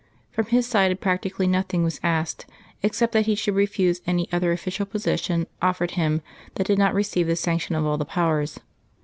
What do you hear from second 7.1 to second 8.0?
the sanction of all